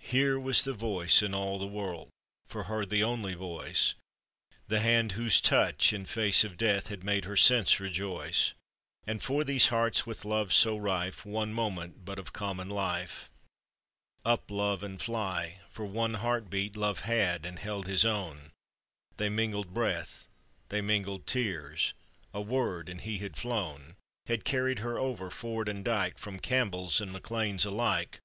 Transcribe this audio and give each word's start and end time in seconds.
Here 0.00 0.40
was 0.40 0.64
the 0.64 0.72
voice 0.72 1.22
in 1.22 1.34
all 1.34 1.58
the 1.58 1.66
world, 1.66 2.08
For 2.46 2.62
her 2.62 2.86
the 2.86 3.04
only 3.04 3.34
voice— 3.34 3.94
The 4.68 4.80
hand 4.80 5.12
whose 5.12 5.42
touch 5.42 5.92
in 5.92 6.06
face 6.06 6.42
of 6.42 6.56
death 6.56 6.86
Had 6.86 7.04
made 7.04 7.26
her 7.26 7.36
sense 7.36 7.78
rejoice; 7.78 8.54
And 9.06 9.22
for 9.22 9.44
these 9.44 9.68
hearts 9.68 10.06
with 10.06 10.24
love 10.24 10.54
so 10.54 10.78
rife, 10.78 11.26
One 11.26 11.52
moment 11.52 12.06
but 12.06 12.18
of 12.18 12.32
common 12.32 12.70
life!" 12.70 13.28
Up, 14.24 14.50
love, 14.50 14.82
and 14.82 15.02
fly!" 15.02 15.58
For 15.70 15.84
one 15.84 16.14
heart 16.14 16.48
beat 16.48 16.74
Love 16.74 17.00
had 17.00 17.44
and 17.44 17.58
held 17.58 17.86
his 17.88 18.06
own: 18.06 18.52
They 19.18 19.28
mingled 19.28 19.74
breath, 19.74 20.28
they 20.70 20.80
mingled 20.80 21.26
tears— 21.26 21.92
A 22.32 22.40
word 22.40 22.88
and 22.88 23.02
he 23.02 23.18
had 23.18 23.36
flown, 23.36 23.96
Had 24.24 24.46
carried 24.46 24.78
her 24.78 24.98
over 24.98 25.28
ford 25.30 25.68
and 25.68 25.84
dyke. 25.84 26.16
From 26.16 26.40
Campbells 26.40 27.02
and 27.02 27.12
MacLeans 27.12 27.66
alike. 27.66 28.18